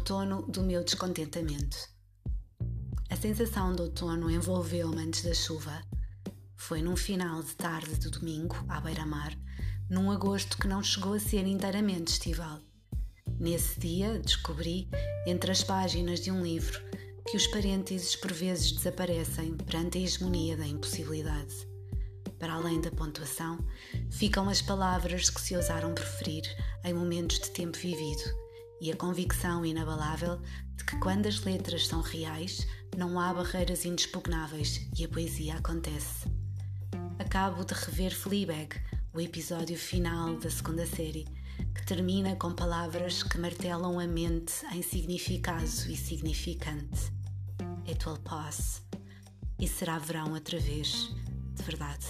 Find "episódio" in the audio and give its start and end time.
39.20-39.76